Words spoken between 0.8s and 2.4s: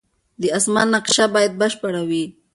نقشه باید بشپړه وي.